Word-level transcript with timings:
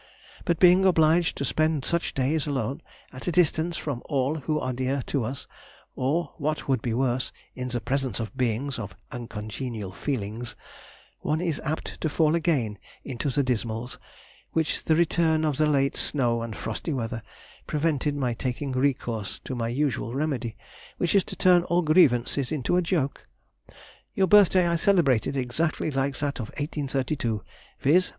But 0.45 0.57
being 0.59 0.83
obliged 0.83 1.37
to 1.37 1.45
spend 1.45 1.85
such 1.85 2.15
days 2.15 2.47
alone, 2.47 2.81
at 3.13 3.27
a 3.27 3.31
distance 3.31 3.77
from 3.77 4.01
all 4.05 4.33
who 4.33 4.59
are 4.59 4.73
dear 4.73 5.03
to 5.05 5.23
us; 5.23 5.45
or, 5.95 6.33
what 6.39 6.67
would 6.67 6.81
be 6.81 6.91
worse, 6.95 7.31
in 7.53 7.67
the 7.67 7.79
presence 7.79 8.19
of 8.19 8.35
beings 8.35 8.79
of 8.79 8.95
uncongenial 9.11 9.91
feelings, 9.91 10.55
one 11.19 11.39
is 11.39 11.61
apt 11.63 12.01
to 12.01 12.09
fall 12.09 12.33
again 12.33 12.79
into 13.03 13.29
the 13.29 13.43
dismals, 13.43 13.99
which 14.53 14.85
the 14.85 14.95
return 14.95 15.45
of 15.45 15.57
the 15.57 15.67
late 15.67 15.95
snow 15.95 16.41
and 16.41 16.55
frosty 16.55 16.93
weather 16.93 17.21
prevented 17.67 18.15
my 18.15 18.33
taking 18.33 18.71
recourse 18.71 19.37
to 19.43 19.53
my 19.53 19.67
usual 19.67 20.15
remedy, 20.15 20.57
which 20.97 21.13
is 21.13 21.23
to 21.25 21.35
turn 21.35 21.61
all 21.65 21.83
grievances 21.83 22.51
into 22.51 22.75
a 22.75 22.81
joke. 22.81 23.27
Your 24.15 24.25
birthday 24.25 24.67
I 24.67 24.77
celebrated 24.77 25.37
exactly 25.37 25.91
like 25.91 26.17
that 26.17 26.39
of 26.39 26.47
1832, 26.57 27.43
viz. 27.81 28.09